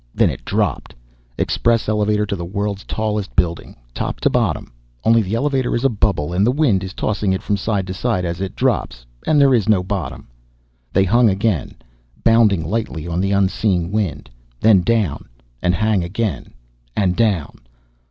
[0.15, 0.95] Then it dropped.
[1.37, 4.71] Express elevator in the world's tallest building, top to bottom
[5.03, 7.93] only the elevator is a bubble and the wind is tossing it from side to
[7.93, 10.27] side as it drops and there is no bottom.
[10.91, 11.75] They hung again,
[12.23, 14.27] bounding lightly on the unseen wind.
[14.59, 15.25] Then down.
[15.61, 16.51] And hang again.
[16.97, 17.59] And down.